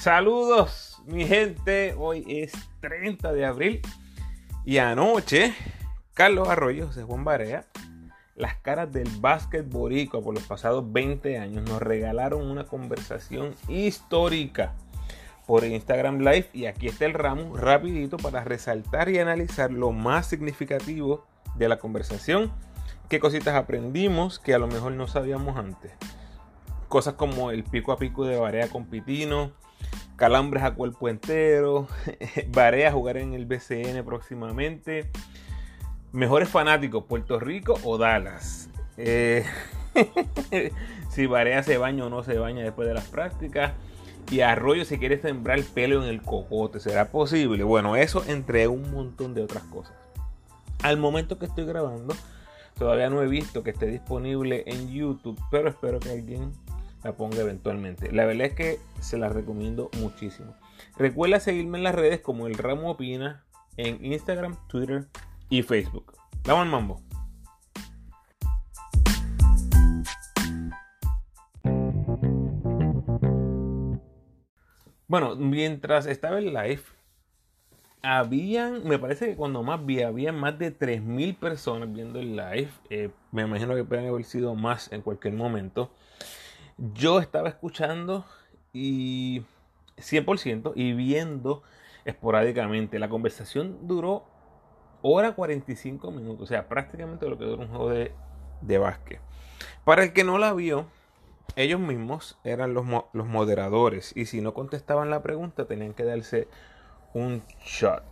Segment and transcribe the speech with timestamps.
[0.00, 1.92] Saludos, mi gente.
[1.98, 3.82] Hoy es 30 de abril
[4.64, 5.52] y anoche
[6.14, 7.64] Carlos Arroyo, José Juan Barea,
[8.36, 14.72] las caras del básquet borico por los pasados 20 años nos regalaron una conversación histórica
[15.48, 20.28] por Instagram Live y aquí está el ramo rapidito para resaltar y analizar lo más
[20.28, 21.26] significativo
[21.56, 22.52] de la conversación,
[23.08, 25.90] qué cositas aprendimos que a lo mejor no sabíamos antes.
[26.86, 29.52] Cosas como el pico a pico de Barea con Pitino,
[30.18, 31.86] calambres a cuerpo entero,
[32.48, 35.08] Barea jugar en el BCN próximamente,
[36.12, 38.68] mejores fanáticos, Puerto Rico o Dallas.
[38.96, 39.46] Eh,
[41.08, 43.72] si Barea se baña o no se baña después de las prácticas
[44.28, 46.80] y Arroyo si quiere sembrar pelo en el cocote.
[46.80, 47.62] ¿Será posible?
[47.62, 49.94] Bueno, eso entre un montón de otras cosas.
[50.82, 52.14] Al momento que estoy grabando,
[52.76, 56.52] todavía no he visto que esté disponible en YouTube, pero espero que alguien
[57.04, 58.12] la ponga eventualmente.
[58.12, 60.54] La verdad es que se la recomiendo muchísimo.
[60.96, 63.44] Recuerda seguirme en las redes como El Ramo Opina
[63.76, 65.06] en Instagram, Twitter
[65.48, 66.14] y Facebook.
[66.44, 67.02] Vamos al mambo.
[75.06, 76.82] Bueno, mientras estaba en live,
[78.02, 82.68] habían, me parece que cuando más vi, había más de 3.000 personas viendo el live.
[82.90, 85.90] Eh, me imagino que pueden haber sido más en cualquier momento.
[86.78, 88.24] Yo estaba escuchando
[88.72, 89.42] y
[89.96, 91.62] 100% y viendo
[92.04, 92.98] esporádicamente.
[92.98, 94.24] La conversación duró
[95.02, 98.12] hora 45 minutos, o sea, prácticamente lo que dura un juego de,
[98.60, 99.20] de básquet.
[99.84, 100.86] Para el que no la vio,
[101.56, 106.48] ellos mismos eran los, los moderadores y si no contestaban la pregunta tenían que darse
[107.14, 108.04] un shot.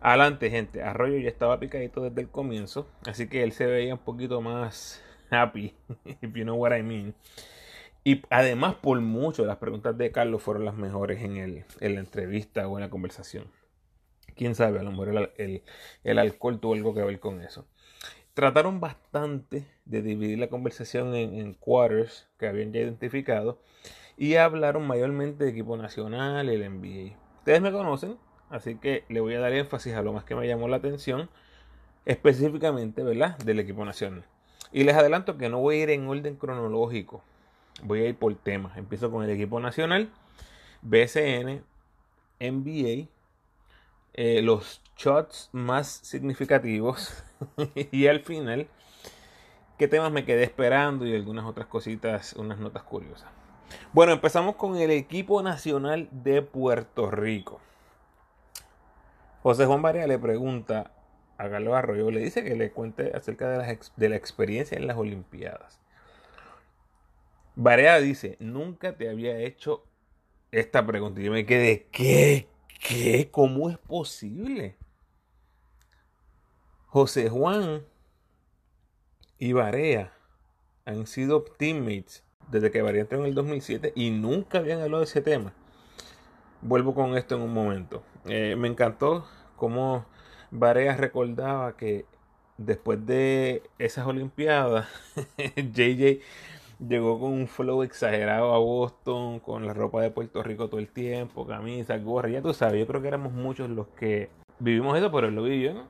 [0.00, 0.82] Adelante, gente.
[0.82, 5.02] Arroyo ya estaba picadito desde el comienzo, así que él se veía un poquito más
[5.30, 5.74] happy,
[6.20, 7.14] if you know what I mean.
[8.04, 12.00] Y además, por mucho, las preguntas de Carlos fueron las mejores en, el, en la
[12.00, 13.46] entrevista o en la conversación.
[14.34, 15.62] Quién sabe, a lo mejor el,
[16.04, 17.66] el, alcohol tuvo algo que ver con eso
[18.34, 23.58] trataron bastante de dividir la conversación en, quarters que habían ya identificado
[24.16, 27.16] y hablaron mayormente de equipo nacional el NBA.
[27.38, 28.16] Ustedes me conocen,
[28.48, 31.28] así que le voy a dar énfasis a lo más que me llamó la atención,
[32.04, 34.24] específicamente, ¿verdad?, del equipo nacional.
[34.72, 37.22] Y les adelanto que no voy a ir en orden cronológico,
[37.82, 38.76] voy a ir por temas.
[38.76, 40.10] Empiezo con el equipo nacional,
[40.82, 41.62] BCN,
[42.40, 43.08] NBA,
[44.14, 47.24] eh, los shots más significativos
[47.92, 48.68] y al final
[49.78, 53.28] qué temas me quedé esperando y algunas otras cositas, unas notas curiosas.
[53.92, 57.60] Bueno, empezamos con el equipo nacional de Puerto Rico.
[59.42, 60.92] José Juan Barea le pregunta
[61.36, 64.86] a Carlos Arroyo, le dice que le cuente acerca de la, de la experiencia en
[64.86, 65.81] las Olimpiadas.
[67.54, 69.84] Barea dice, nunca te había hecho
[70.50, 71.20] esta pregunta.
[71.20, 72.48] Y yo me quedé, ¿qué?
[72.80, 73.28] ¿Qué?
[73.30, 74.76] ¿Cómo es posible?
[76.86, 77.82] José Juan
[79.38, 80.12] y Barea
[80.84, 85.06] han sido teammates desde que Barea entró en el 2007 y nunca habían hablado de
[85.06, 85.54] ese tema.
[86.60, 88.02] Vuelvo con esto en un momento.
[88.26, 89.26] Eh, me encantó
[89.56, 90.06] cómo
[90.50, 92.04] Barea recordaba que
[92.58, 94.86] después de esas Olimpiadas,
[95.56, 96.20] JJ
[96.88, 100.88] llegó con un flow exagerado a Boston, con la ropa de Puerto Rico todo el
[100.88, 105.10] tiempo, camisas, gorra, ya tú sabes, yo creo que éramos muchos los que vivimos eso,
[105.12, 105.86] pero él lo vivió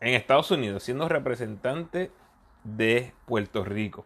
[0.00, 2.10] en Estados Unidos, siendo representante
[2.64, 4.04] de Puerto Rico.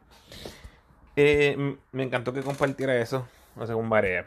[1.17, 3.27] Eh, me encantó que compartiera eso,
[3.57, 4.27] no sé, con Barea.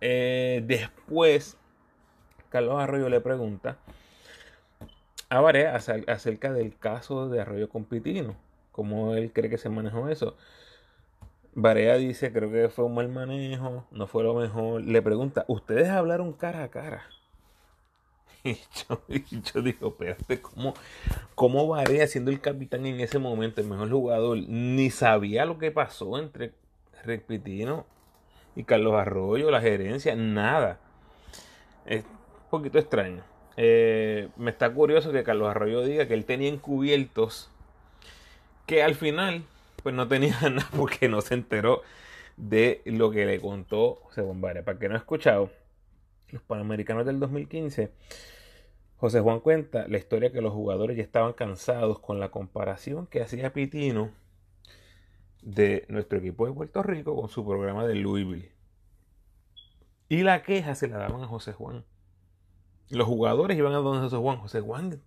[0.00, 1.56] Eh, después,
[2.48, 3.78] Carlos Arroyo le pregunta
[5.28, 8.36] a Barea acerca del caso de Arroyo con Pitino,
[8.72, 10.36] cómo él cree que se manejó eso.
[11.54, 14.82] Barea dice, creo que fue un mal manejo, no fue lo mejor.
[14.82, 17.02] Le pregunta, ¿ustedes hablaron cara a cara?
[18.44, 18.58] Y
[19.40, 20.74] yo, digo, espérate, ¿cómo,
[21.34, 25.70] ¿cómo Barea siendo el capitán en ese momento, el mejor jugador, ni sabía lo que
[25.70, 26.52] pasó entre
[27.04, 27.86] Repitino
[28.56, 30.78] y Carlos Arroyo, la gerencia, nada.
[31.86, 33.22] Es un poquito extraño.
[33.56, 37.50] Eh, me está curioso que Carlos Arroyo diga que él tenía encubiertos
[38.66, 39.44] que al final
[39.84, 41.82] pues no tenía nada porque no se enteró
[42.36, 44.64] de lo que le contó José Bombare.
[44.64, 45.50] Para que no ha escuchado,
[46.30, 47.92] los Panamericanos del 2015,
[48.96, 53.22] José Juan cuenta la historia que los jugadores ya estaban cansados con la comparación que
[53.22, 54.10] hacía Pitino
[55.42, 58.52] de nuestro equipo de Puerto Rico con su programa de Louisville.
[60.08, 61.84] Y la queja se la daban a José Juan.
[62.88, 64.38] Los jugadores iban a donde José Juan.
[64.38, 65.02] José Juan,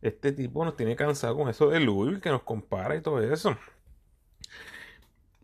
[0.00, 3.54] este tipo nos tiene cansado con eso de Louisville que nos compara y todo eso.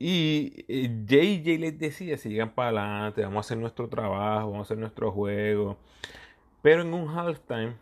[0.02, 0.64] Y
[1.04, 5.12] JJ les decía, sigan para adelante, vamos a hacer nuestro trabajo, vamos a hacer nuestro
[5.12, 5.76] juego.
[6.62, 7.74] Pero en un halftime,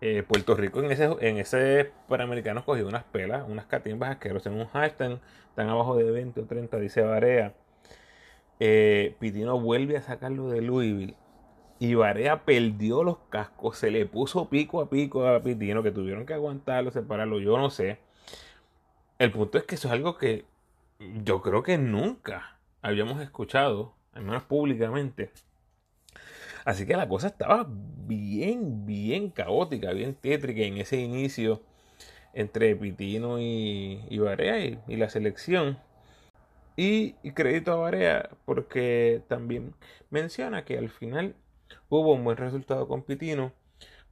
[0.00, 4.54] eh, Puerto Rico en ese, en ese Panamericano cogió unas pelas, unas catimbas asquerosas.
[4.54, 5.18] En un halftime,
[5.50, 7.54] están abajo de 20 o 30, dice Barea.
[8.58, 11.16] Eh, Pitino vuelve a sacarlo de Louisville.
[11.78, 16.24] Y Barea perdió los cascos, se le puso pico a pico a Pitino, que tuvieron
[16.24, 17.98] que aguantarlo, separarlo, yo no sé.
[19.18, 20.46] El punto es que eso es algo que
[21.24, 25.30] yo creo que nunca habíamos escuchado, al menos públicamente.
[26.64, 31.62] Así que la cosa estaba bien, bien caótica, bien tétrica en ese inicio
[32.34, 35.78] entre Pitino y, y Barea y, la selección.
[36.76, 39.74] Y, y, crédito a Barea porque también
[40.10, 41.34] menciona que al final
[41.88, 43.52] hubo un buen resultado con Pitino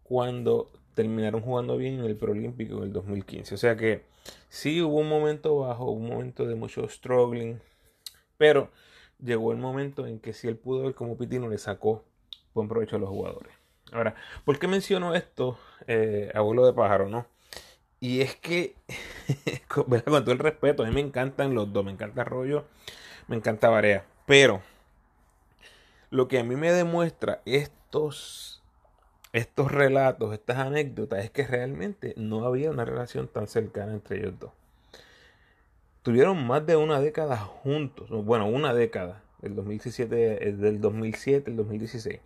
[0.03, 0.71] cuando
[1.01, 3.55] terminaron jugando bien en el Proolímpico en el 2015.
[3.55, 4.05] O sea que
[4.51, 7.59] sí hubo un momento bajo, un momento de mucho struggling,
[8.37, 8.71] pero
[9.19, 12.05] llegó el momento en que si él pudo ver como Pitino le sacó
[12.53, 13.51] buen provecho a los jugadores.
[13.93, 14.15] Ahora,
[14.45, 17.27] ¿por qué menciono esto, eh, abuelo de pájaro, no?
[17.99, 18.75] Y es que,
[19.69, 22.67] con, todo el respeto, a mí me encantan los dos, me encanta Arroyo,
[23.27, 24.61] me encanta Barea, pero
[26.11, 28.60] lo que a mí me demuestra estos,
[29.33, 34.39] estos relatos, estas anécdotas, es que realmente no había una relación tan cercana entre ellos
[34.39, 34.53] dos.
[36.03, 42.21] Tuvieron más de una década juntos, bueno, una década, del 2017, del 2007 el 2016.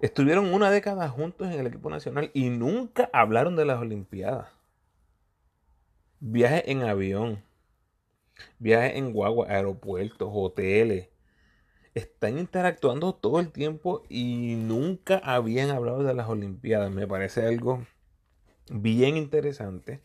[0.00, 4.48] Estuvieron una década juntos en el equipo nacional y nunca hablaron de las Olimpiadas.
[6.20, 7.42] Viajes en avión,
[8.58, 11.08] viajes en guagua, aeropuertos, hoteles.
[11.96, 16.92] Están interactuando todo el tiempo y nunca habían hablado de las Olimpiadas.
[16.92, 17.86] Me parece algo
[18.70, 20.02] bien interesante.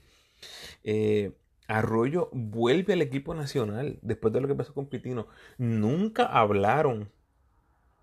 [0.85, 1.33] Eh,
[1.67, 5.27] Arroyo vuelve al equipo nacional después de lo que pasó con Pitino.
[5.57, 7.11] Nunca hablaron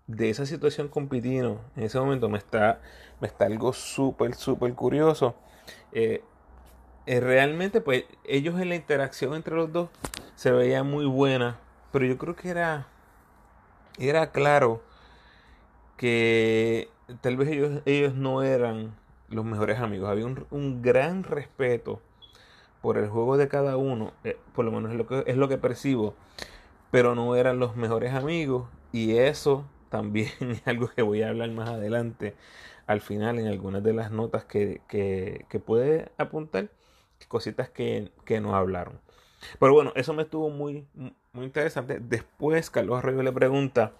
[0.05, 2.81] de esa situación con Pitino, en ese momento me está,
[3.21, 5.35] me está algo súper, súper curioso.
[5.91, 6.23] Eh,
[7.05, 9.89] eh, realmente, pues ellos en la interacción entre los dos
[10.35, 11.59] se veía muy buena,
[11.91, 12.87] pero yo creo que era,
[13.99, 14.81] era claro
[15.97, 16.89] que
[17.21, 18.95] tal vez ellos, ellos no eran
[19.29, 20.09] los mejores amigos.
[20.09, 22.01] Había un, gran respeto
[22.81, 25.49] por el juego de cada uno, eh, por lo menos es lo, que, es lo
[25.49, 26.15] que percibo,
[26.91, 31.51] pero no eran los mejores amigos y eso también es algo que voy a hablar
[31.51, 32.35] más adelante
[32.87, 34.81] al final en algunas de las notas que,
[35.63, 36.69] puede apuntar,
[37.27, 38.11] cositas que,
[38.41, 38.99] no hablaron.
[39.59, 40.85] Pero bueno, eso me estuvo muy,
[41.33, 41.99] muy interesante.
[41.99, 43.93] Después Carlos Arroyo le pregunta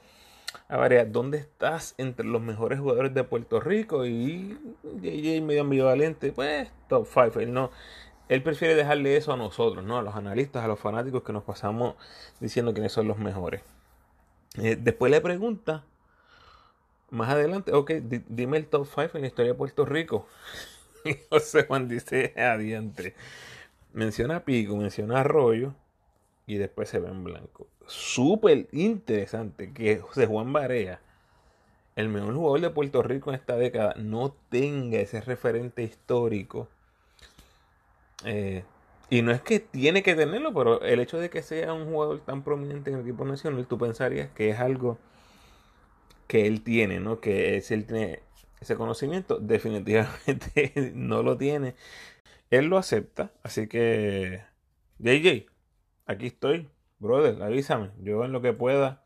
[0.67, 4.05] a Varea, ¿dónde estás entre los mejores jugadores de Puerto Rico?
[4.05, 4.57] Y
[5.01, 7.39] JJ medio ambivalente, pues top 5.
[7.39, 7.71] Él no,
[8.29, 9.97] él prefiere dejarle eso a nosotros, ¿no?
[9.97, 11.95] A los analistas, a los fanáticos que nos pasamos
[12.39, 13.61] diciendo quiénes son los mejores.
[14.57, 15.83] Eh, después le pregunta,
[17.09, 17.91] más adelante, ok,
[18.27, 20.27] dime el top 5 en la historia de Puerto Rico.
[21.29, 23.15] José Juan dice adiante.
[23.93, 25.73] Menciona a Pico, menciona a Arroyo
[26.45, 27.67] y después se ve en blanco.
[27.85, 31.01] Súper interesante que José Juan Barea,
[31.95, 36.67] el mejor jugador de Puerto Rico en esta década, no tenga ese referente histórico.
[38.25, 38.63] Eh,
[39.09, 42.19] y no es que tiene que tenerlo, pero el hecho de que sea un jugador
[42.21, 44.99] tan prominente en el equipo nacional, tú pensarías que es algo
[46.27, 47.19] que él tiene, ¿no?
[47.19, 48.21] Que es, él tiene
[48.61, 49.39] ese conocimiento.
[49.41, 51.75] Definitivamente no lo tiene.
[52.49, 54.41] Él lo acepta, así que
[54.97, 55.45] JJ,
[56.05, 59.03] aquí estoy, brother, avísame, yo en lo que pueda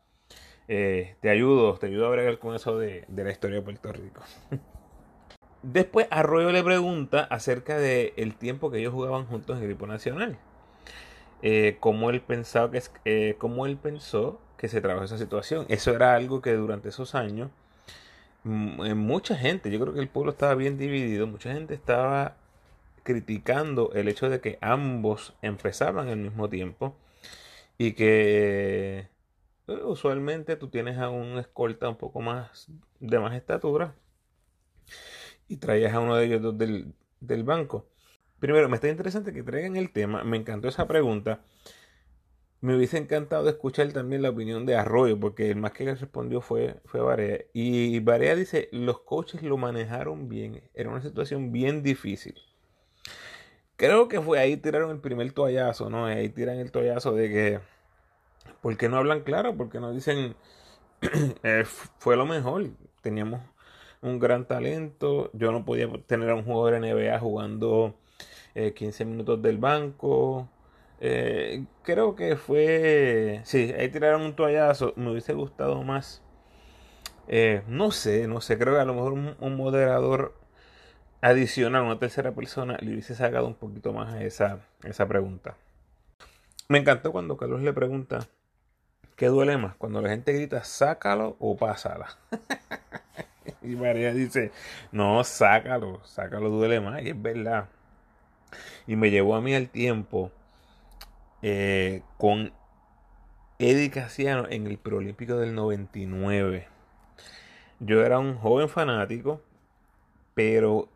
[0.66, 3.92] eh, te ayudo, te ayudo a bregar con eso de, de la historia de Puerto
[3.92, 4.22] Rico.
[5.62, 9.86] Después Arroyo le pregunta acerca del el tiempo que ellos jugaban juntos en el equipo
[9.86, 10.38] nacional.
[11.42, 15.66] Eh, cómo él pensaba que eh, cómo él pensó que se trabajó esa situación.
[15.68, 17.50] Eso era algo que durante esos años
[18.44, 22.36] mm, mucha gente, yo creo que el pueblo estaba bien dividido, mucha gente estaba
[23.04, 26.96] criticando el hecho de que ambos empezaban al mismo tiempo
[27.78, 29.08] y que
[29.66, 32.68] usualmente tú tienes a un escolta un poco más
[33.00, 33.94] de más estatura
[35.48, 37.86] y traías a uno de ellos dos del, banco.
[38.38, 40.24] Primero, me está interesante que traigan el tema.
[40.24, 41.40] Me encantó esa pregunta.
[42.60, 46.40] Me hubiese encantado escuchar también la opinión de Arroyo, porque el más que le respondió
[46.40, 47.50] fue, fue.
[47.52, 50.62] Y Barea dice, los coaches lo manejaron bien.
[50.74, 52.34] Era una situación bien difícil.
[53.76, 56.06] Creo que fue ahí tiraron el primer toallazo, ¿no?
[56.06, 57.60] Ahí tiran el toallazo de que,
[58.62, 59.56] ¿por qué no hablan claro?
[59.56, 60.36] ¿Por qué no dicen,
[61.42, 61.64] eh,
[61.98, 62.70] fue lo mejor?
[63.02, 63.40] Teníamos
[64.02, 65.30] un gran talento.
[65.32, 67.94] Yo no podía tener a un jugador NBA jugando
[68.54, 70.48] 15 eh, minutos del banco.
[71.00, 73.40] Eh, creo que fue.
[73.44, 74.92] Sí, ahí tiraron un toallazo.
[74.96, 76.22] Me hubiese gustado más.
[77.28, 78.58] Eh, no sé, no sé.
[78.58, 80.34] Creo que a lo mejor un, moderador
[81.24, 85.56] adicional, una tercera persona, le hubiese sacado un poquito más a esa, esa pregunta.
[86.68, 88.28] Me encantó cuando Carlos le pregunta:
[89.16, 89.74] ¿Qué duele más?
[89.76, 92.18] Cuando la gente grita, sácalo o pásala.
[93.62, 94.52] y María dice:
[94.92, 97.02] No, sácalo, sácalo duele más.
[97.02, 97.68] Y es verdad.
[98.86, 100.30] Y me llevó a mí el tiempo
[101.40, 102.52] eh, con
[103.58, 106.68] Eddie Casiano en el Preolímpico del 99.
[107.80, 109.40] Yo era un joven fanático,
[110.34, 110.90] pero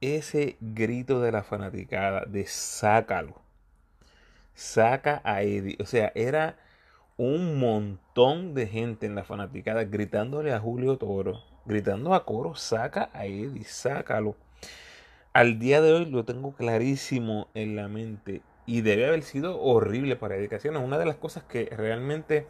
[0.00, 3.40] ese grito de la fanaticada de sácalo,
[4.54, 6.58] saca a Eddie, o sea, era
[7.16, 13.10] un montón de gente en la fanaticada gritándole a Julio Toro, gritando a coro, saca
[13.12, 14.36] a Eddie, sácalo.
[15.32, 20.16] Al día de hoy lo tengo clarísimo en la mente y debe haber sido horrible
[20.16, 20.76] para Edicación.
[20.76, 22.46] Es una de las cosas que realmente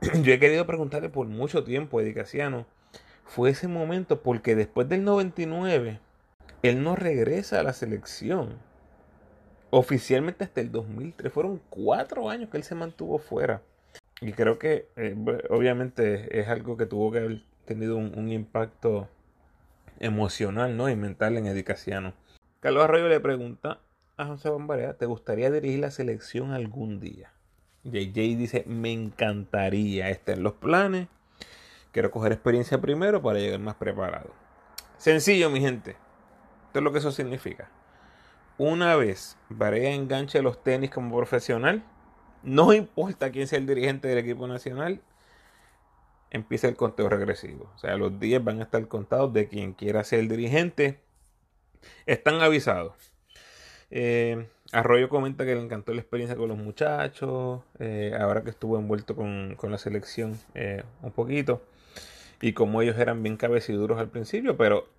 [0.22, 2.66] yo he querido preguntarle por mucho tiempo a Edicaciano.
[3.24, 6.00] Fue ese momento porque después del 99
[6.62, 8.58] él no regresa a la selección.
[9.70, 11.32] Oficialmente hasta el 2003.
[11.32, 13.62] Fueron cuatro años que él se mantuvo fuera.
[14.20, 15.14] Y creo que eh,
[15.50, 19.08] obviamente es algo que tuvo que haber tenido un, impacto
[20.00, 20.88] emocional ¿no?
[20.88, 22.14] y mental en Edicaciano.
[22.60, 23.80] Carlos Arroyo le pregunta
[24.16, 27.32] a José Bambarea, ¿te gustaría dirigir la selección algún día?
[27.84, 31.06] JJ dice, me encantaría, está en los planes.
[31.92, 34.30] Quiero coger experiencia primero para llegar más preparado.
[34.96, 35.96] Sencillo, mi gente.
[36.78, 37.70] Es lo que eso significa.
[38.56, 41.84] Una vez Barea enganche los tenis como profesional,
[42.42, 45.00] no importa quién sea el dirigente del equipo nacional,
[46.30, 47.70] empieza el conteo regresivo.
[47.74, 51.00] O sea, los días van a estar contados de quien quiera ser el dirigente.
[52.06, 53.12] Están avisados.
[53.90, 58.78] Eh, Arroyo comenta que le encantó la experiencia con los muchachos, eh, ahora que estuvo
[58.78, 61.62] envuelto con, la selección eh, un poquito,
[62.40, 64.97] y como ellos eran bien cabeciduros al principio, pero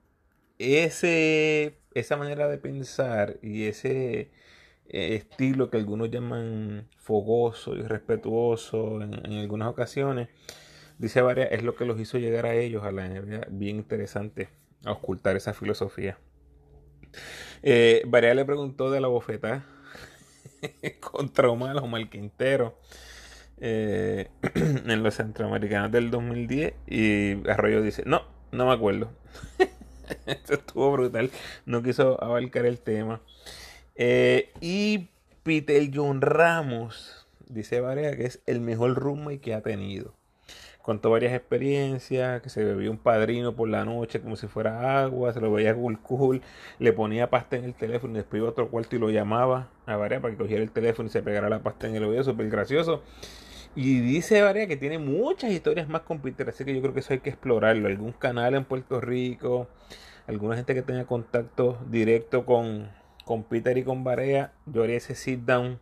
[0.60, 4.32] ese, esa manera de pensar y ese
[4.88, 10.30] estilo que algunos llaman fogoso y respetuoso en, en, algunas ocasiones,
[10.98, 14.50] dice varias, es lo que los hizo llegar a ellos a la NBA bien interesante,
[14.86, 16.18] a ocultar esa filosofía.
[17.63, 19.66] Eh, le preguntó de la bofeta
[21.00, 22.80] contra Omar, Omar Quintero
[23.60, 29.12] eh, en los centroamericanos del 2010 y Arroyo dice, no, no me acuerdo.
[30.25, 31.32] Esto estuvo brutal,
[31.66, 33.22] no quiso abarcar el tema.
[33.96, 35.10] Eh, y
[35.44, 40.13] Peter John Ramos dice Varea que es el mejor roommate que ha tenido
[40.89, 45.32] contó varias experiencias, que se bebió un padrino por la noche como si fuera agua,
[45.34, 46.42] se lo veía cool cool,
[46.80, 49.70] le ponía pasta en el teléfono y después iba a otro cuarto y lo llamaba
[49.86, 52.24] a Varea para que cogiera el teléfono y se pegara la pasta en el oído,
[52.24, 53.04] súper gracioso.
[53.76, 57.00] Y dice Varea que tiene muchas historias más con Peter, así que yo creo que
[57.02, 57.88] eso hay que explorarlo.
[57.88, 59.68] Algún canal en Puerto Rico,
[60.28, 62.90] alguna gente que tenga contacto directo con,
[63.26, 65.80] con Peter y con Varea, yo haría ese sit down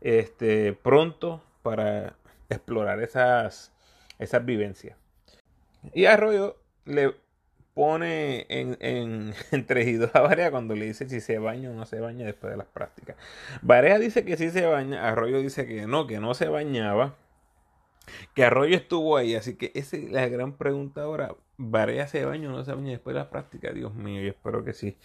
[0.00, 2.16] este, pronto para
[2.48, 3.72] explorar esas
[4.20, 4.96] esas vivencias.
[5.92, 7.16] Y Arroyo le
[7.74, 9.34] pone en, en,
[10.14, 12.66] a Varea cuando le dice si se baña o no se baña después de las
[12.66, 13.16] prácticas.
[13.62, 17.16] Varea dice que sí se baña, Arroyo dice que no, que no se bañaba,
[18.34, 21.34] que Arroyo estuvo ahí, así que esa es la gran pregunta ahora.
[21.62, 23.74] ¿Varea se baña o no se baña después de las prácticas?
[23.74, 24.96] Dios mío, yo espero que sí.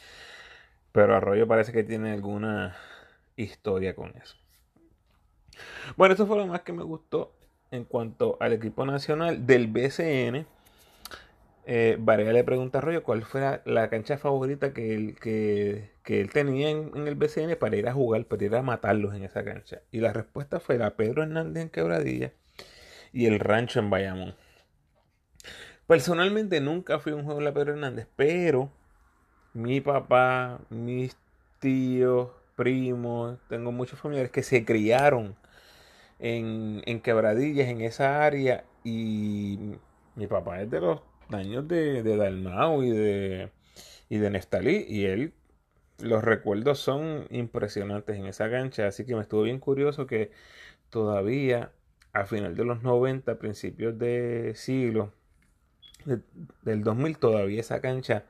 [0.91, 2.77] Pero Arroyo parece que tiene alguna
[3.35, 4.37] historia con eso.
[5.97, 7.33] Bueno, eso fue lo más que me gustó
[7.71, 10.45] en cuanto al equipo nacional del BCN,
[11.67, 16.69] eh, le pregunta a Arroyo cuál fue la, cancha favorita que él, que, él tenía
[16.69, 19.81] en, el BCN para ir a jugar, para ir a matarlos en esa cancha.
[19.91, 22.33] Y la respuesta fue la Pedro Hernández en Quebradilla
[23.11, 24.35] y el Rancho en Bayamón.
[25.87, 28.71] Personalmente nunca fui a un juego de la Pedro Hernández, pero
[29.53, 31.17] mi papá, mis
[31.59, 35.35] tíos, primos, tengo muchos familiares que se criaron
[36.19, 39.77] en, en quebradillas en esa área y
[40.15, 43.51] mi papá es de los años de, de Dalmau y de,
[44.09, 45.33] y de Neftalí y él
[45.99, 50.31] los recuerdos son impresionantes en esa cancha así que me estuvo bien curioso que
[50.89, 51.71] todavía
[52.13, 55.13] a final de los 90 principios de siglo
[56.61, 58.25] del 2000 todavía esa cancha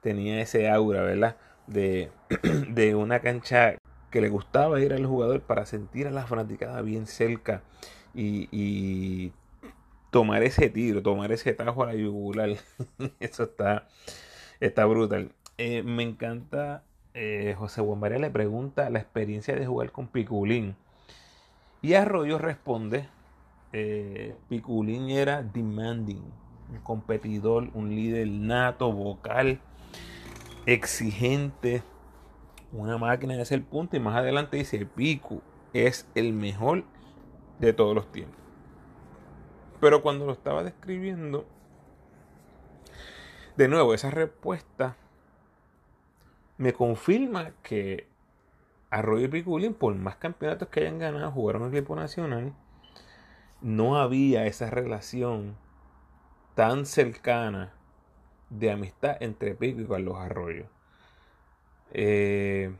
[0.00, 2.10] tenía ese aura verdad de,
[2.68, 3.76] de una cancha
[4.10, 7.62] que le gustaba ir al jugador para sentir a la fanaticada bien cerca
[8.14, 9.32] y,
[10.10, 12.50] tomar ese tiro, tomar ese tajo a la yugular.
[13.20, 13.88] Eso está,
[14.60, 15.32] está brutal.
[15.58, 16.84] Eh, me encanta
[17.14, 20.76] eh, José Bombaré le pregunta la experiencia de jugar con Piculín.
[21.82, 23.08] Y Arroyo responde,
[23.72, 26.22] eh, Piculín era demanding,
[26.70, 29.60] un competidor, un líder nato, vocal,
[30.66, 31.82] exigente,
[32.72, 33.96] una máquina de hacer punto.
[33.96, 36.84] Y más adelante dice, Picu es el mejor
[37.58, 38.47] de todos los tiempos.
[39.80, 41.46] Pero cuando lo estaba describiendo,
[43.56, 44.96] de nuevo, esa respuesta
[46.56, 48.08] me confirma que
[48.90, 52.54] Arroyo y Piculín, por más campeonatos que hayan ganado, jugaron en el equipo nacional,
[53.60, 55.56] no había esa relación
[56.54, 57.72] tan cercana
[58.50, 60.66] de amistad entre Pico y Carlos Arroyo.
[61.92, 62.74] Eh,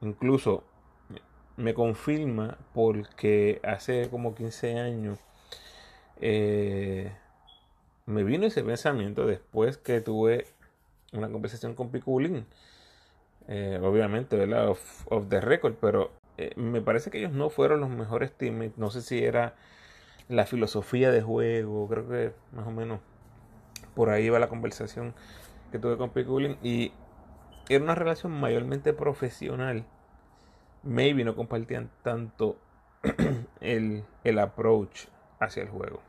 [0.00, 0.64] incluso
[1.56, 5.18] me confirma porque hace como 15 años
[6.20, 7.12] eh,
[8.06, 10.46] me vino ese pensamiento después que tuve
[11.12, 12.46] una conversación con Piculín.
[13.48, 14.68] Eh, obviamente, ¿verdad?
[14.68, 18.78] Of, the record, pero eh, me parece que ellos no fueron los mejores teammates.
[18.78, 19.54] No sé si era
[20.28, 23.00] la filosofía de juego, creo que más o menos
[23.94, 25.14] por ahí va la conversación
[25.72, 26.58] que tuve con Piculín.
[26.62, 26.92] Y
[27.68, 29.84] era una relación mayormente profesional.
[30.82, 32.58] Maybe no compartían tanto
[33.60, 35.06] el, el approach
[35.44, 36.00] hacia el juego.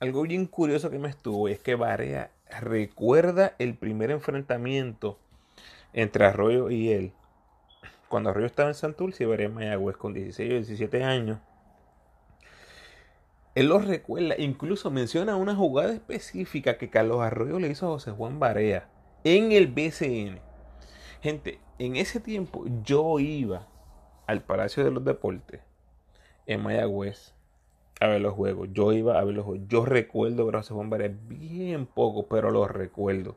[0.00, 5.18] Algo bien curioso que me estuvo es que Barea recuerda el primer enfrentamiento
[5.92, 7.12] entre Arroyo y él.
[8.08, 11.38] Cuando Arroyo estaba en Santurce y Barea en Mayagüez con 16 o 17 años.
[13.54, 18.10] Él lo recuerda, incluso menciona una jugada específica que Carlos Arroyo le hizo a José
[18.10, 18.88] Juan Barea
[19.22, 20.40] en el BCN.
[21.22, 23.68] Gente, en ese tiempo yo iba
[24.26, 25.60] al Palacio de los Deportes
[26.46, 27.33] en Mayagüez
[28.00, 28.68] a ver los juegos.
[28.72, 29.66] Yo iba a ver los juegos.
[29.68, 30.90] Yo recuerdo José Juan
[31.28, 33.36] bien poco, pero lo recuerdo.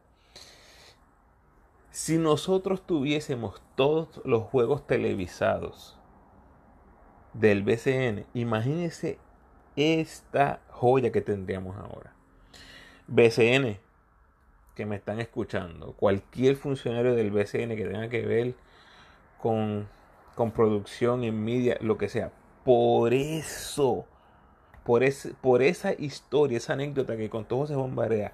[1.91, 5.97] Si nosotros tuviésemos todos los juegos televisados
[7.33, 9.17] del BCN, imagínense
[9.75, 12.13] esta joya que tendríamos ahora.
[13.07, 13.79] BCN,
[14.75, 18.53] que me están escuchando, cualquier funcionario del BCN que tenga que ver
[19.39, 19.87] con,
[20.35, 22.31] con producción en media, lo que sea,
[22.63, 24.05] por eso
[24.87, 25.03] por,
[25.41, 28.33] por esa historia, esa anécdota que contó José Bombarea,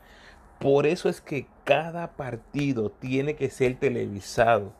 [0.59, 4.71] por eso es que cada partido tiene que ser televisado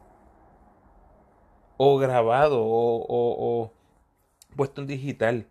[1.78, 3.74] o grabado o,
[4.56, 5.48] puesto en digital.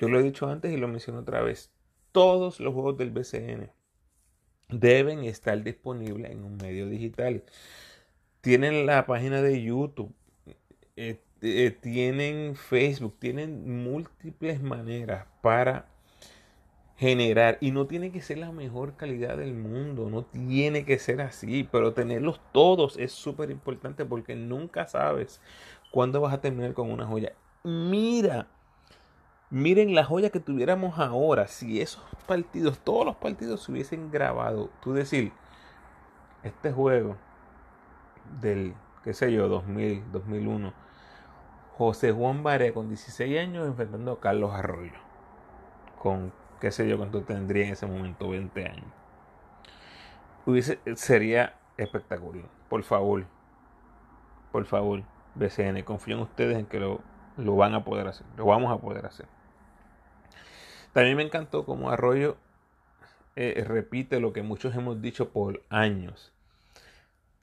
[0.00, 1.70] Yo lo he dicho antes y lo menciono otra vez.
[2.10, 3.70] Todos los juegos del BCN
[4.68, 7.44] deben estar disponibles en un medio digital.
[8.40, 10.12] Tienen la página de YouTube.
[10.96, 15.86] Eh, eh, tienen Facebook, tienen múltiples maneras para
[16.96, 21.20] generar y no tiene que ser la mejor calidad del mundo, no tiene que ser
[21.20, 25.40] así, pero tenerlos todos es súper importante porque nunca sabes
[25.90, 27.32] cuándo vas a terminar con una joya.
[27.64, 28.46] Mira,
[29.50, 34.70] miren la joya que tuviéramos ahora, si esos partidos, todos los partidos se hubiesen grabado,
[34.80, 35.32] tú decir,
[36.44, 37.16] este juego
[38.40, 40.72] del, qué sé yo, 2000, 2001,
[41.82, 44.92] José Juan Barea con 16 años enfrentando a Carlos Arroyo.
[45.98, 48.92] Con, qué sé yo, cuánto tendría en ese momento, 20 años.
[50.46, 52.44] Hubiese, sería espectacular.
[52.68, 53.24] Por favor,
[54.52, 55.02] por favor,
[55.34, 57.00] BCN, confío en ustedes en que lo,
[57.36, 58.26] lo van a poder hacer.
[58.36, 59.26] Lo vamos a poder hacer.
[60.92, 62.36] También me encantó como Arroyo
[63.34, 66.32] eh, repite lo que muchos hemos dicho por años.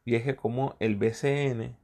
[0.06, 1.76] Y es que como el BCN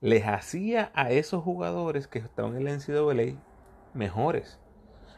[0.00, 3.38] les hacía a esos jugadores que estaban en la NCAA
[3.94, 4.58] mejores.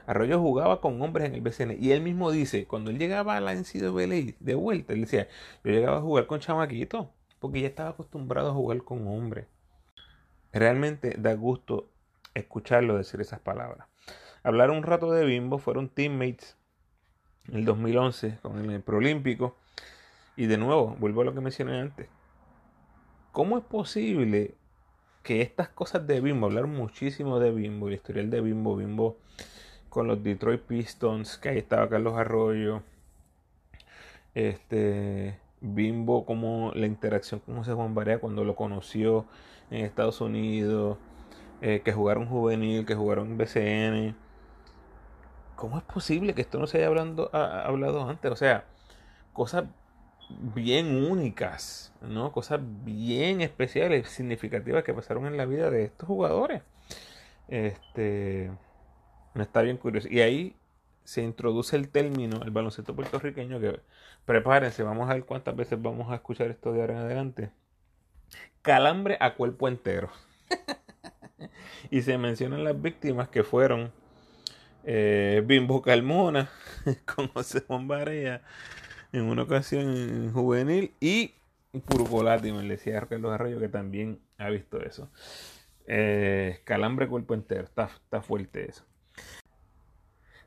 [0.07, 3.41] Arroyo jugaba con hombres en el BCN y él mismo dice, cuando él llegaba a
[3.41, 5.29] la NCAA de vuelta, él decía,
[5.63, 7.07] yo llegaba a jugar con chamaquitos
[7.39, 9.47] porque ya estaba acostumbrado a jugar con hombres.
[10.53, 11.89] Realmente da gusto
[12.35, 13.87] escucharlo decir esas palabras.
[14.43, 16.57] Hablar un rato de Bimbo, fueron teammates
[17.49, 19.57] en el 2011 con el Proolímpico
[20.37, 22.09] y de nuevo, vuelvo a lo que mencioné antes.
[23.31, 24.57] ¿Cómo es posible
[25.23, 29.19] que estas cosas de Bimbo, hablar muchísimo de Bimbo, el historial de Bimbo, Bimbo
[29.89, 32.83] con los Detroit Pistons, que ahí estaba Carlos Arroyo,
[34.35, 39.27] este Bimbo como la interacción con José Juan Barea cuando lo conoció
[39.71, 40.99] en Estados Unidos,
[41.61, 44.17] eh, que jugaron juvenil, que jugaron BCN.
[45.57, 48.33] ¿Cómo es posible que esto no se haya hablando, hablado antes?
[48.33, 48.65] O sea,
[49.33, 49.67] cosas
[50.41, 52.33] bien únicas, ¿no?
[52.33, 56.63] Cosas bien especiales, significativas que pasaron en la vida de estos jugadores.
[57.49, 58.51] Este,
[59.35, 60.09] está bien curioso.
[60.11, 60.57] Y ahí
[61.05, 63.81] se introduce el término, el baloncesto puertorriqueño, que
[64.25, 67.51] prepárense, vamos a ver cuántas veces vamos a escuchar esto de ahora en adelante.
[68.63, 70.11] calambre a cuerpo entero.
[71.91, 73.93] y se mencionan las víctimas que fueron
[74.85, 76.51] eh, Bimbo Calmona
[77.15, 78.43] con José Bombarea
[79.13, 81.35] en una ocasión juvenil y
[81.87, 85.11] Purcolati, me decía Carlos Arroyo que también ha visto eso.
[85.87, 87.89] Eh, calambre cuerpo entero, está,
[88.23, 88.85] fuerte eso.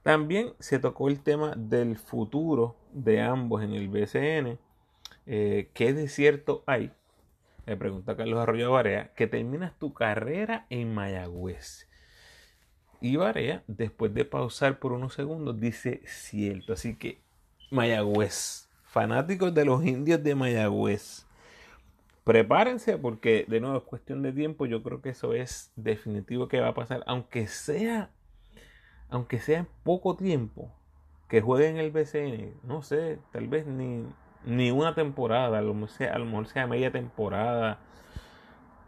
[0.03, 4.59] También se tocó el tema del futuro de ambos en el BCN.
[5.25, 6.91] Eh, ¿Qué desierto hay?
[7.65, 11.89] Le pregunta Carlos Arroyo Barea, que terminas tu carrera en Mayagüez.
[13.01, 16.73] Y Barea, después de pausar por unos segundos, dice cierto.
[16.73, 17.24] Así que
[17.75, 21.27] Mayagüez, fanáticos de los indios de Mayagüez,
[22.23, 24.65] prepárense porque de nuevo es cuestión de tiempo.
[24.65, 28.09] Yo creo que eso es definitivo que va a pasar, aunque sea,
[29.09, 30.71] aunque sea en poco tiempo
[31.27, 32.53] que jueguen el BCN.
[32.63, 34.05] No sé, tal vez ni,
[34.45, 37.79] ni una temporada, sea, a lo mejor sea media temporada.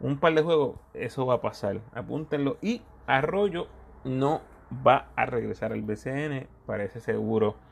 [0.00, 1.80] Un par de juegos, eso va a pasar.
[1.92, 2.56] Apúntenlo.
[2.62, 3.68] Y Arroyo
[4.04, 4.40] no
[4.86, 6.46] va a regresar al BCN.
[6.66, 7.67] Parece seguro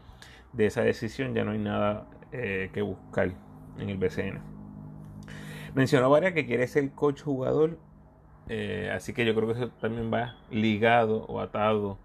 [0.57, 1.35] de esa decisión.
[1.35, 3.33] Ya no hay nada eh, que buscar
[3.79, 4.41] en el BCN.
[5.75, 7.79] Mencionó varias que quiere ser coach jugador.
[8.49, 11.99] Eh, así que yo creo que eso también va ligado o atado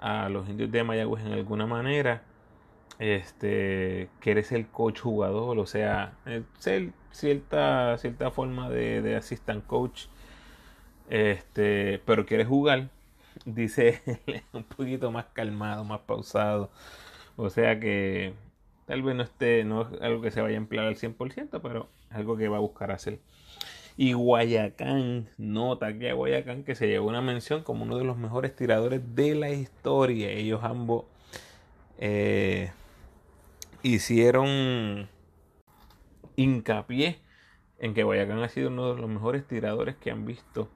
[0.00, 2.22] a los indios de Mayagüez en alguna manera.
[2.98, 9.66] Este, quiere ser coach jugador, o sea, eh, ser cierta, cierta forma de, de assistant
[9.66, 10.06] coach.
[11.08, 12.88] Este, pero quiere jugar
[13.44, 14.00] dice
[14.52, 16.70] un poquito más calmado, más pausado.
[17.36, 18.34] O sea que
[18.86, 21.88] tal vez no esté, no es algo que se vaya a emplear al 100%, pero
[22.10, 23.18] algo que va a buscar hacer.
[23.96, 28.16] Y Guayacán, nota que a Guayacán que se llevó una mención como uno de los
[28.16, 30.30] mejores tiradores de la historia.
[30.30, 31.04] Ellos ambos
[31.98, 32.72] eh,
[33.82, 35.08] hicieron
[36.36, 37.18] hincapié
[37.78, 40.68] en que Guayacán ha sido uno de los mejores tiradores que han visto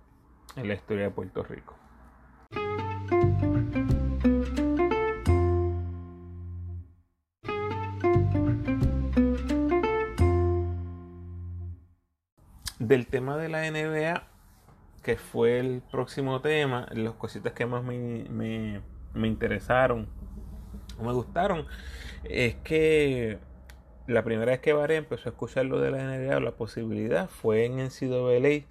[0.57, 1.78] en la historia de Puerto Rico.
[12.88, 14.22] Del tema de la NBA,
[15.03, 18.81] que fue el próximo tema, las cositas que más me,
[19.14, 20.09] interesaron
[20.98, 21.66] o me gustaron,
[22.24, 23.37] es que
[24.07, 27.66] la primera vez que Varé empezó a escuchar lo de la NBA, la posibilidad, fue
[27.66, 28.64] en NCAA,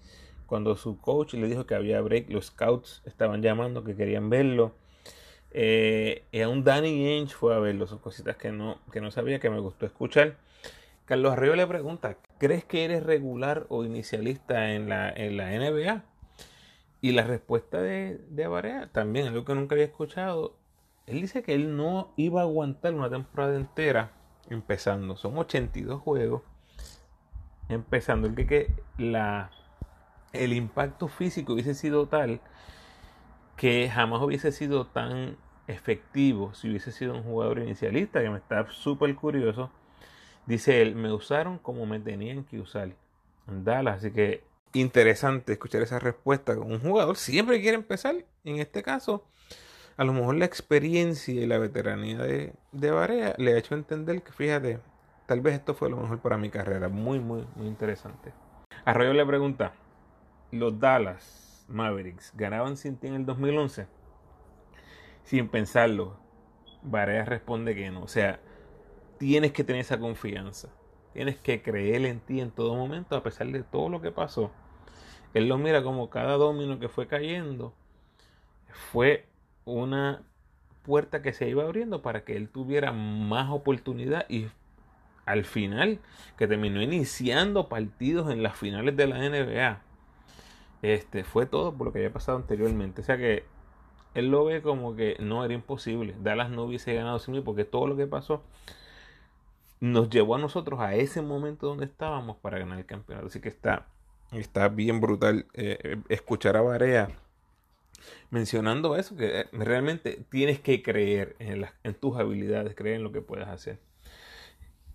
[0.47, 4.73] cuando su coach le dijo que había break, los scouts estaban llamando, que querían verlo.
[5.51, 9.12] Eh, y a un Danny Ainge fue a verlo, son cositas que no, que no
[9.12, 10.38] sabía, que me gustó escuchar.
[11.06, 16.04] Carlos Arroyo le pregunta, ¿crees que eres regular o inicialista en la, en la NBA?
[17.02, 20.58] Y la respuesta de, de Barea, también algo que nunca había escuchado,
[21.06, 24.12] él dice que él no iba a aguantar una temporada entera
[24.50, 25.15] empezando.
[25.15, 26.41] Son 82 juegos
[27.69, 28.34] empezando.
[28.36, 29.52] Que, que la,
[30.34, 32.41] el impacto físico hubiese sido tal
[33.56, 38.69] que jamás hubiese sido tan efectivo si hubiese sido un jugador inicialista, que me está
[38.69, 39.71] súper curioso
[40.47, 42.89] Dice él, me usaron como me tenían que usar
[43.47, 43.97] en Dallas.
[43.97, 46.57] Así que interesante escuchar esa respuesta.
[46.57, 48.15] Un jugador siempre quiere empezar.
[48.45, 49.25] En este caso,
[49.97, 54.31] a lo mejor la experiencia y la veteranía de, de le ha hecho entender que,
[54.31, 54.79] fíjate,
[55.25, 56.88] tal vez esto fue lo mejor para mi carrera.
[56.88, 58.31] Muy, muy, muy interesante.
[58.86, 59.73] Arroyo le pregunta,
[60.51, 63.86] ¿los Dallas Mavericks ganaban sin ti en el 2011?
[65.23, 66.17] Sin pensarlo,
[66.83, 68.03] Barea responde que no.
[68.03, 68.39] O sea,
[69.17, 70.69] tienes que tener esa confianza.
[71.13, 74.51] Tienes que creer en ti en todo momento, a pesar de todo lo que pasó.
[75.34, 77.73] Él lo mira como cada domino que fue cayendo
[78.91, 79.25] fue
[79.65, 80.23] una
[80.84, 84.47] puerta que se iba abriendo para que él tuviera más oportunidad y
[85.25, 85.99] al final
[86.38, 89.82] que terminó iniciando partidos en las finales de la NBA.
[90.82, 93.01] Este fue todo por lo que había pasado anteriormente.
[93.01, 93.43] O sea que
[94.13, 96.15] él lo ve como que no era imposible.
[96.21, 98.43] Dallas no hubiese ganado sin mí porque todo lo que pasó
[99.80, 103.28] nos llevó a nosotros a ese momento donde estábamos para ganar el campeonato.
[103.28, 103.88] Así que está,
[104.32, 107.10] está bien brutal eh, eh, escuchar a Barea
[108.30, 113.22] mencionando eso, que eh, realmente tienes que creer en, tus habilidades, creer en lo que
[113.22, 113.80] puedes hacer.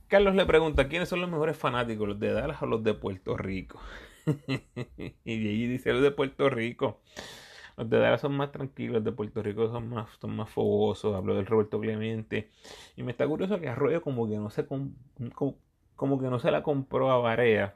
[0.08, 3.36] Carlos le pregunta, ¿quiénes son los mejores fanáticos, los de Dallas o los de Puerto
[3.36, 3.80] Rico?
[5.24, 7.00] y allí dice los de Puerto Rico.
[7.76, 11.14] Los de Dallas son más tranquilos, los de Puerto Rico son más, son más fogosos.
[11.14, 12.50] Hablo del Roberto Clemente.
[12.96, 16.62] Y me está curioso que Arroyo como que no se, como, que no se la
[16.62, 17.74] compró a Barea.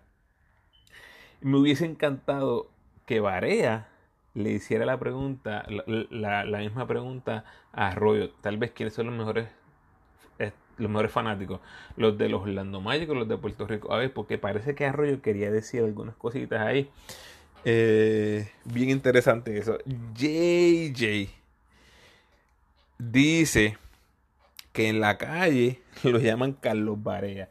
[1.40, 2.70] Me hubiese encantado
[3.06, 3.88] que Barea
[4.34, 8.30] le hiciera la pregunta, la, misma pregunta a Arroyo.
[8.40, 9.48] Tal vez quiénes son los mejores
[10.78, 11.60] los mejores fanáticos,
[11.96, 13.92] los de los Orlando Magic los de Puerto Rico.
[13.92, 16.90] A ver, porque parece que Arroyo quería decir algunas cositas ahí.
[17.68, 19.78] Eh, bien interesante eso.
[20.14, 21.28] JJ
[22.96, 23.76] dice
[24.72, 27.48] que en la calle lo llaman Carlos Barea.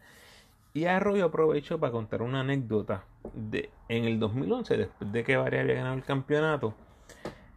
[0.74, 5.62] Y Arroyo aprovechó para contar una anécdota de en el 2011, después de que Barea
[5.62, 6.74] había ganado el campeonato.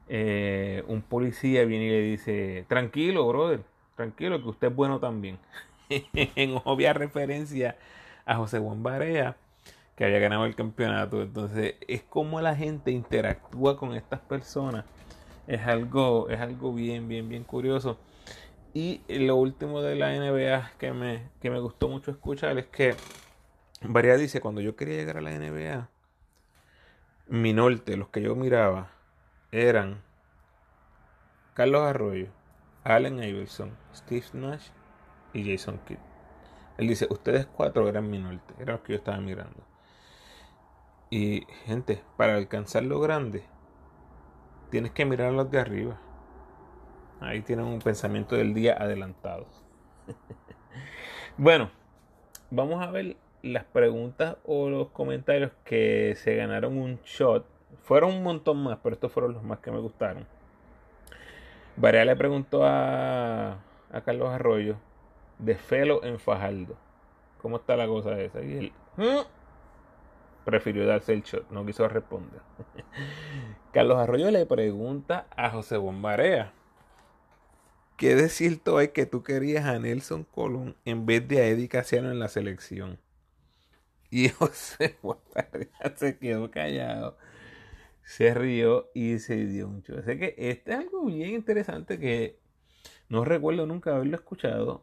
[0.09, 3.63] Eh, un policía viene y le dice, tranquilo, brother,
[3.95, 5.39] tranquilo, que usted es bueno también.
[5.89, 7.77] en obvia referencia
[8.27, 9.37] a José Juan Barea,
[9.99, 11.21] que había ganado el campeonato.
[11.21, 14.85] Entonces, es como la gente interactúa con estas personas.
[15.49, 17.99] Es algo, es algo bien, bien, bien curioso.
[18.73, 22.95] Y lo último de la NBA que me, que me gustó mucho escuchar es que
[23.83, 25.89] Barea dice, cuando yo quería llegar a la NBA,
[27.27, 28.93] mi norte, los que yo miraba,
[29.51, 30.01] eran
[31.55, 32.29] Carlos Arroyo,
[32.85, 34.69] Allen Iverson, Steve Nash
[35.33, 35.99] y Jason Kidd.
[36.77, 39.68] Él dice, ustedes cuatro eran mi norte, eran los que yo estaba mirando.
[41.11, 43.43] Y gente, para alcanzar lo grande,
[44.71, 45.99] tienes que mirar a los de arriba.
[47.21, 49.47] Ahí tienen un pensamiento del día adelantado.
[51.39, 51.71] bueno,
[52.51, 57.47] vamos a ver las preguntas o los comentarios que se ganaron un shot.
[57.83, 60.27] Fueron un montón más, pero estos fueron los más que me gustaron.
[61.77, 63.59] Varea le preguntó a,
[64.05, 64.77] Carlos Arroyo
[65.39, 66.77] de Felo en Fajardo.
[67.41, 68.43] ¿Cómo está la cosa esa?
[68.43, 69.38] Y él mm",
[70.49, 72.41] prefirió darse el shot, no quiso responder.
[73.73, 76.53] Carlos Arroyo le pregunta a José Bombarea.
[77.97, 81.69] ¿Qué de cierto hay que tú querías a Nelson Colón en vez de a Eddie
[81.69, 82.99] Casiano en la selección?
[84.11, 87.17] Y José Bombarea se quedó callado
[88.09, 89.99] se rió y se dio un show.
[89.99, 92.39] Así que este es algo bien interesante que
[93.11, 94.83] no recuerdo nunca haberlo escuchado,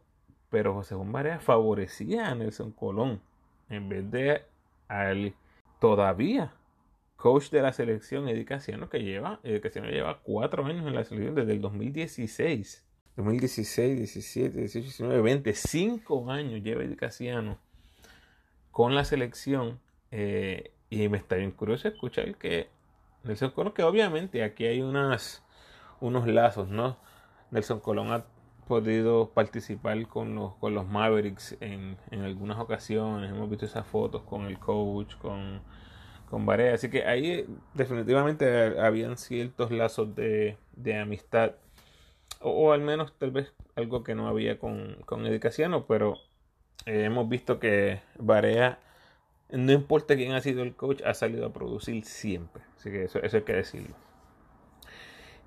[0.52, 3.20] pero José Juan Barea favorecía a Nelson Colón
[3.68, 4.44] en vez de
[4.88, 5.34] al
[5.80, 6.54] todavía
[7.26, 11.62] coach de la selección Eddie que lleva, lleva cuatro años en la selección desde el
[11.62, 12.86] 2016.
[13.16, 16.98] 2016, 17, 18, 19, 20, cinco años lleva Eddie
[18.70, 19.80] con la selección.
[20.12, 22.70] Eh, y me está bien curioso escuchar que
[23.24, 25.44] Nelson Colón, que obviamente aquí hay unas,
[26.00, 26.98] unos lazos, ¿no?
[27.52, 28.26] Nelson Colón ha
[28.68, 33.32] podido participar con los, con los Mavericks en, algunas ocasiones.
[33.32, 35.62] Hemos visto esas fotos con el coach, con,
[36.30, 36.74] con Barea.
[36.74, 40.58] Así que ahí definitivamente habían ciertos lazos de,
[41.02, 41.54] amistad.
[42.42, 46.18] O, al menos tal vez algo que no había con, con Edicaciano, pero
[46.86, 48.80] eh, hemos visto que Barea
[49.50, 52.64] no importa quién ha sido el coach, ha salido a producir siempre.
[52.78, 53.96] Así que eso, hay que decirlo.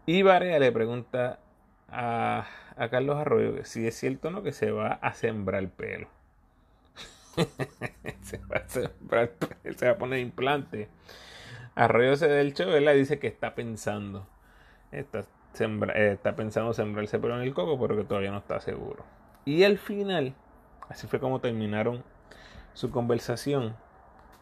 [0.06, 1.40] Y Barea le pregunta
[1.88, 2.46] a,
[2.90, 6.08] Carlos Arroyo si es cierto o no que se va a sembrar pelo.
[8.22, 10.88] se va a sembrar pelo, se va a poner implante.
[11.74, 14.26] Arroyo se del le dice que está pensando.
[14.90, 15.24] Está,
[15.60, 19.04] eh, está pensando sembrarse pelo en el coco, pero que todavía no está seguro.
[19.44, 20.34] Y al final,
[20.88, 22.02] así fue como terminaron
[22.74, 23.76] su conversación.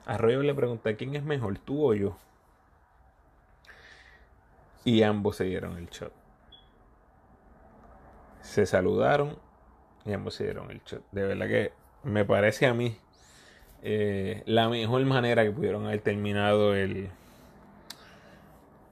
[0.05, 2.17] Arroyo le pregunta quién es mejor, tú o yo.
[4.85, 6.26] Y ambos se dieron el shot.
[8.47, 9.37] Se saludaron
[10.05, 11.03] y ambos se dieron el shot.
[11.11, 11.73] De verdad que
[12.05, 12.97] me parece a mí
[13.83, 17.11] eh, la mejor manera que pudieron haber terminado el,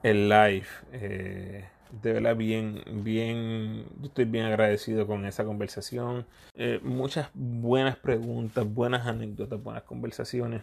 [0.02, 0.66] el live.
[0.92, 1.64] Eh,
[2.02, 6.26] de verdad bien, bien, yo estoy bien agradecido con esa conversación.
[6.56, 10.62] Eh, muchas buenas preguntas, buenas anécdotas, buenas conversaciones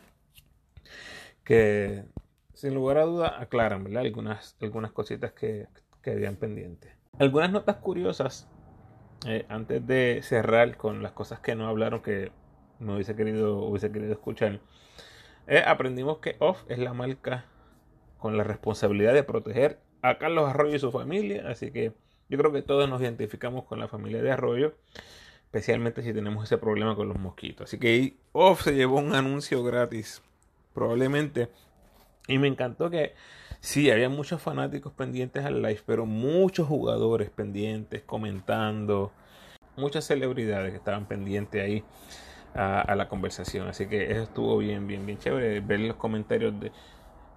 [1.45, 2.03] que
[2.53, 4.03] sin lugar a duda aclaran ¿verdad?
[4.03, 5.67] Algunas, algunas cositas que,
[6.01, 6.91] que habían pendientes.
[7.17, 8.49] Algunas notas curiosas
[9.25, 12.31] eh, antes de cerrar con las cosas que no hablaron que
[12.79, 14.59] me hubiese querido, hubiese querido escuchar.
[15.47, 17.45] Eh, aprendimos que Off es la marca
[18.17, 21.47] con la responsabilidad de proteger a Carlos Arroyo y su familia.
[21.47, 21.93] Así que
[22.29, 24.75] yo creo que todos nos identificamos con la familia de Arroyo.
[25.45, 27.65] Especialmente si tenemos ese problema con los mosquitos.
[27.65, 30.23] Así que Off se llevó un anuncio gratis
[30.73, 31.49] probablemente.
[32.27, 33.13] Y me encantó que
[33.61, 39.11] sí, había muchos fanáticos pendientes al live, pero muchos jugadores pendientes, comentando,
[39.77, 41.83] muchas celebridades que estaban pendientes ahí
[42.53, 43.67] a, la conversación.
[43.67, 45.61] Así que eso estuvo bien, bien, bien chévere.
[45.61, 46.71] Ver los comentarios de,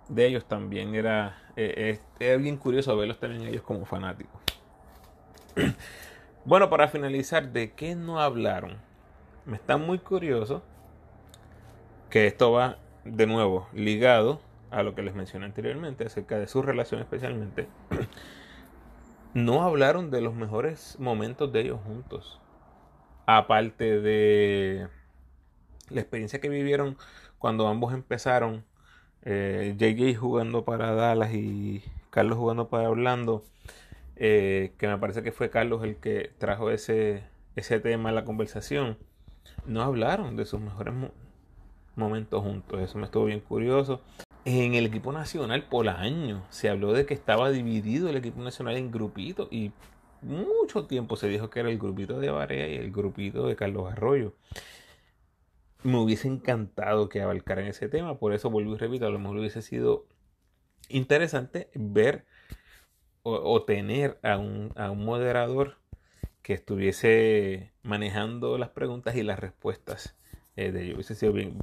[0.08, 4.40] de ellos también era, eh, bien curioso verlos también ellos como fanáticos.
[6.44, 8.78] bueno, para finalizar, ¿de qué no hablaron?
[9.44, 10.62] Me está muy curioso
[12.10, 14.40] que esto va de nuevo, ligado
[14.74, 17.68] a lo que les mencioné anteriormente acerca de su relación especialmente,
[19.34, 22.40] no hablaron de los mejores momentos de ellos juntos.
[23.26, 24.88] aparte de
[25.90, 26.96] la experiencia que vivieron
[27.38, 28.64] cuando ambos empezaron,
[29.22, 33.44] eh, JJ jugando para Dallas y Carlos jugando para Orlando,
[34.16, 37.24] eh, que me parece que fue Carlos el que trajo ese,
[37.56, 38.98] ese tema a la conversación,
[39.66, 40.94] no hablaron de sus mejores
[41.96, 42.80] momentos juntos.
[42.80, 44.00] Eso me estuvo bien curioso.
[44.44, 48.76] En el equipo nacional por año se habló de que estaba dividido el equipo nacional
[48.76, 49.72] en grupitos y
[50.20, 53.90] mucho tiempo se dijo que era el grupito de Barea y el grupito de Carlos
[53.90, 54.34] Arroyo.
[55.82, 59.38] Me hubiese encantado que abarcaran ese tema, por eso vuelvo y repito, a lo mejor
[59.38, 60.06] hubiese sido
[60.88, 62.26] interesante ver
[63.22, 65.78] o, tener a un, a un moderador
[66.42, 70.14] que estuviese manejando las preguntas y las respuestas
[70.56, 70.96] eh, de ellos.
[70.96, 71.58] Hubiese sido bien,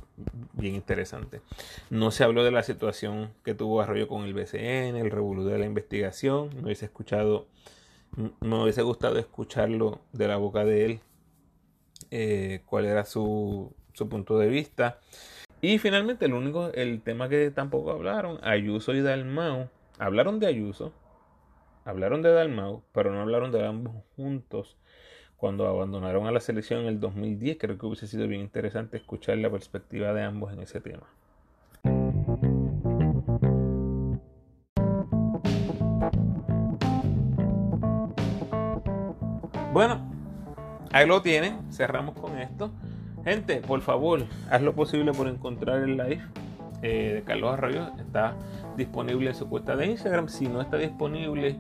[0.54, 1.42] bien interesante.
[1.90, 5.58] No se habló de la situación que tuvo Arroyo con el BCN, el revolú de
[5.58, 6.50] la investigación.
[6.56, 7.48] Me hubiese escuchado,
[8.42, 11.00] me hubiese gustado escucharlo de la boca de él,
[12.12, 15.00] eh, cuál era su, su punto de vista.
[15.62, 19.70] Y finalmente, el único, el tema que tampoco hablaron, Ayuso y Dalmau.
[20.00, 20.92] Hablaron de Ayuso,
[21.86, 24.78] hablaron de Dalmau, pero no hablaron de ambos juntos
[25.42, 27.58] cuando abandonaron a la selección en el 2010.
[27.60, 31.08] Creo que hubiese sido bien interesante escuchar la perspectiva de ambos en ese tema.
[39.74, 40.08] Bueno,
[40.92, 41.72] ahí lo tienen.
[41.72, 42.70] Cerramos con esto.
[43.24, 46.22] Gente, por favor, haz lo posible por encontrar el live
[46.84, 47.88] eh, de Carlos Arroyo.
[47.98, 48.36] Está
[48.78, 50.28] disponible en su cuenta de Instagram.
[50.30, 51.58] Si no está disponible,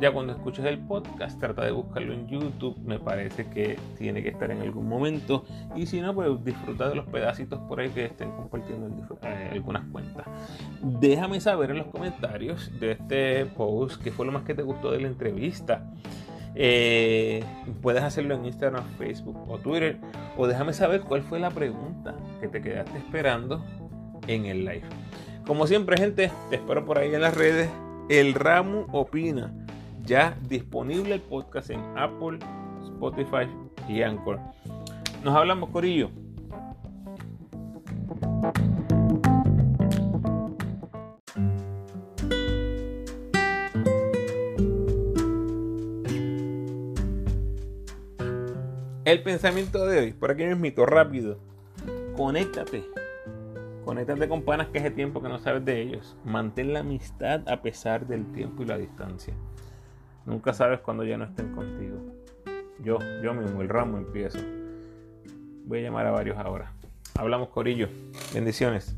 [0.00, 2.78] ya cuando escuches el podcast, trata de buscarlo en YouTube.
[2.84, 5.44] Me parece que tiene que estar en algún momento.
[5.74, 9.50] Y si no, pues disfruta de los pedacitos por ahí que estén compartiendo en eh,
[9.52, 10.26] algunas cuentas.
[10.82, 14.90] Déjame saber en los comentarios de este post qué fue lo más que te gustó
[14.92, 15.84] de la entrevista.
[16.54, 17.44] Eh,
[17.82, 19.98] puedes hacerlo en Instagram, Facebook o Twitter.
[20.36, 23.64] O déjame saber cuál fue la pregunta que te quedaste esperando
[24.26, 24.84] en el live.
[25.46, 27.70] Como siempre, gente, te espero por ahí en las redes.
[28.08, 29.52] El Ramo Opina.
[30.08, 32.38] Ya disponible el podcast en Apple,
[32.82, 33.46] Spotify
[33.90, 34.40] y Anchor.
[35.22, 36.10] Nos hablamos, Corillo.
[49.04, 51.38] El pensamiento de hoy, por aquí mito rápido.
[52.16, 52.82] Conéctate
[53.84, 56.16] Conéctate con panas que hace tiempo que no sabes de ellos.
[56.24, 59.34] Mantén la amistad a pesar del tiempo y la distancia.
[60.28, 61.96] Nunca sabes cuando ya no estén contigo.
[62.84, 64.38] Yo, yo mismo, el ramo empiezo.
[65.64, 66.70] Voy a llamar a varios ahora.
[67.14, 67.88] Hablamos, Corillo.
[68.34, 68.94] Bendiciones.